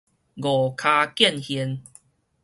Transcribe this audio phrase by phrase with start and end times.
[0.03, 0.05] 五跤
[1.15, 1.83] 見現